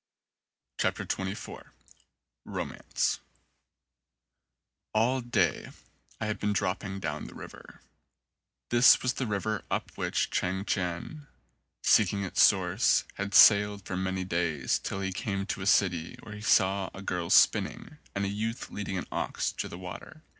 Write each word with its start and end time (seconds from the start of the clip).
93 0.83 1.35
XXIV 1.35 1.63
ROMANCE 2.43 3.19
ALL 4.95 5.21
day 5.21 5.69
I 6.19 6.25
had 6.25 6.39
been 6.39 6.53
dropping 6.53 6.99
down 6.99 7.25
the 7.27 7.35
river. 7.35 7.81
This 8.71 9.03
was 9.03 9.13
the 9.13 9.27
river 9.27 9.63
up 9.69 9.91
which 9.93 10.31
Chang 10.31 10.65
Chien, 10.65 11.27
seeking 11.83 12.23
its 12.23 12.41
source, 12.41 13.03
had 13.13 13.35
sailed 13.35 13.85
for 13.85 13.95
many 13.95 14.23
days 14.23 14.79
till 14.79 15.01
he 15.01 15.13
came 15.13 15.45
to 15.45 15.61
a 15.61 15.67
city 15.67 16.17
where 16.23 16.33
he 16.33 16.41
saw 16.41 16.89
a 16.95 17.03
girl 17.03 17.29
spinning 17.29 17.99
and 18.15 18.25
a 18.25 18.27
youth 18.27 18.71
leading 18.71 18.97
an 18.97 19.05
ox 19.11 19.51
to 19.51 19.69
the 19.69 19.77
water. 19.77 20.23